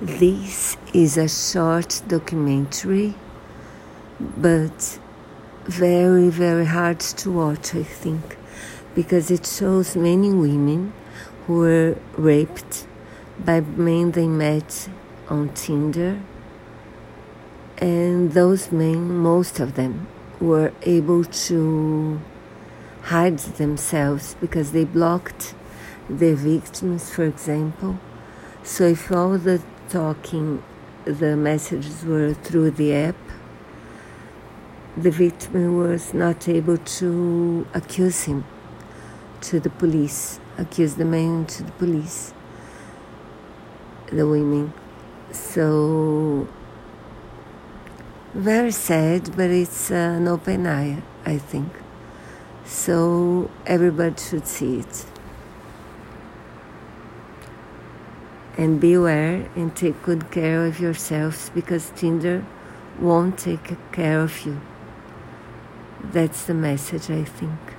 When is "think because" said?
7.82-9.28